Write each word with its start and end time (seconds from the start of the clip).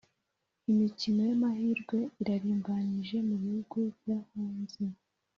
Imikino 0.71 1.21
yamahirwe 1.29 1.97
irarimbanyije 2.21 3.17
mubihugu 3.27 3.77
byohanze 3.97 4.81